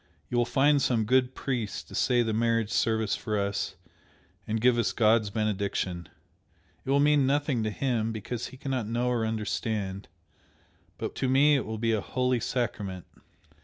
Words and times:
You 0.31 0.37
will 0.39 0.45
find 0.47 0.81
some 0.81 1.03
good 1.05 1.35
priest 1.35 1.87
to 1.87 1.93
say 1.93 2.23
the 2.23 2.33
marriage 2.33 2.71
service 2.71 3.15
for 3.15 3.37
us 3.37 3.75
and 4.47 4.59
give 4.59 4.79
us 4.79 4.93
God's 4.93 5.29
benediction 5.29 6.09
it 6.83 6.89
will 6.89 6.99
mean 6.99 7.27
nothing 7.27 7.61
to 7.61 7.69
him, 7.69 8.11
because 8.11 8.47
he 8.47 8.57
cannot 8.57 8.87
know 8.87 9.09
or 9.09 9.27
understand, 9.27 10.07
but 10.97 11.13
to 11.17 11.29
me 11.29 11.55
it 11.55 11.67
will 11.67 11.77
be 11.77 11.91
a 11.91 12.01
holy 12.01 12.39
sacrament!" 12.39 13.05